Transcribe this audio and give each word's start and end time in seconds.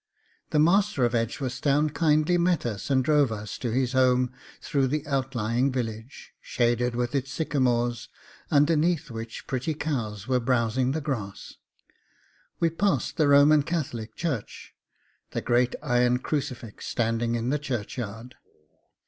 The 0.49 0.57
master 0.57 1.05
of 1.05 1.13
Edgeworthstown 1.13 1.91
kindly 1.91 2.39
met 2.39 2.65
us 2.65 2.89
and 2.89 3.05
drove 3.05 3.31
us 3.31 3.59
to 3.59 3.69
his 3.69 3.93
home 3.93 4.31
through 4.59 4.87
the 4.87 5.05
outlying 5.05 5.71
village, 5.71 6.33
shaded 6.41 6.95
with 6.95 7.13
its 7.13 7.31
sycamores, 7.31 8.09
underneath 8.49 9.11
which 9.11 9.45
pretty 9.45 9.75
cows 9.75 10.27
were 10.27 10.39
browsing 10.39 10.93
the 10.93 11.01
grass. 11.01 11.53
We 12.59 12.71
passed 12.71 13.17
the 13.17 13.27
Roman 13.27 13.61
Catholic 13.61 14.15
Church, 14.15 14.73
the 15.33 15.41
great 15.41 15.75
iron 15.83 16.17
crucifix 16.17 16.87
standing 16.87 17.35
in 17.35 17.51
the 17.51 17.59
churchyard. 17.59 18.33